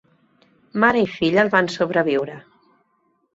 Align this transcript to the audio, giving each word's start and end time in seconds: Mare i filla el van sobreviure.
Mare 0.83 1.03
i 1.03 1.09
filla 1.17 1.43
el 1.43 1.51
van 1.57 1.69
sobreviure. 1.75 2.39